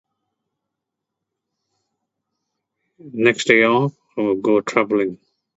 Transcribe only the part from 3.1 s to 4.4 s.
Next day off, I'ma